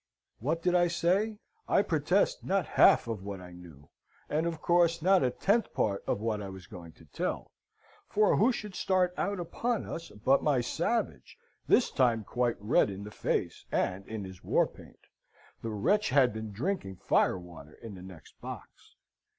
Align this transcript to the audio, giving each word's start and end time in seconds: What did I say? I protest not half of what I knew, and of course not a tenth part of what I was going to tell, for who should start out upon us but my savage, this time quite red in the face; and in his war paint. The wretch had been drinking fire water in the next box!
What 0.39 0.63
did 0.63 0.73
I 0.73 0.87
say? 0.87 1.37
I 1.67 1.83
protest 1.83 2.43
not 2.43 2.65
half 2.65 3.07
of 3.07 3.21
what 3.21 3.39
I 3.39 3.51
knew, 3.51 3.91
and 4.29 4.47
of 4.47 4.59
course 4.59 4.99
not 5.03 5.21
a 5.21 5.29
tenth 5.29 5.71
part 5.75 6.03
of 6.07 6.19
what 6.19 6.41
I 6.41 6.49
was 6.49 6.65
going 6.65 6.93
to 6.93 7.05
tell, 7.05 7.51
for 8.07 8.35
who 8.37 8.51
should 8.51 8.73
start 8.73 9.13
out 9.15 9.39
upon 9.39 9.85
us 9.85 10.09
but 10.09 10.41
my 10.41 10.59
savage, 10.59 11.37
this 11.67 11.91
time 11.91 12.23
quite 12.23 12.59
red 12.59 12.89
in 12.89 13.03
the 13.03 13.11
face; 13.11 13.63
and 13.71 14.07
in 14.07 14.23
his 14.23 14.43
war 14.43 14.65
paint. 14.65 15.01
The 15.61 15.69
wretch 15.69 16.09
had 16.09 16.33
been 16.33 16.51
drinking 16.51 16.95
fire 16.95 17.37
water 17.37 17.73
in 17.73 17.93
the 17.93 18.01
next 18.01 18.41
box! 18.41 18.95